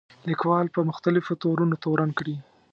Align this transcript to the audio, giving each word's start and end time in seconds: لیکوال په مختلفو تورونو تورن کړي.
لیکوال 0.29 0.65
په 0.75 0.79
مختلفو 0.89 1.39
تورونو 1.41 1.75
تورن 1.83 2.09
کړي. 2.19 2.35